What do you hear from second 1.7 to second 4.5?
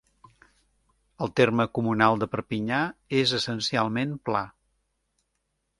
comunal de Perpinyà és essencialment pla.